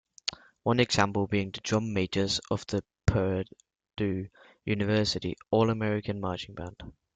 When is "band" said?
6.55-6.77